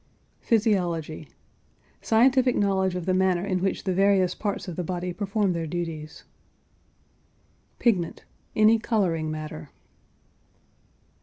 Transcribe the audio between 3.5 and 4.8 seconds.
which the various parts of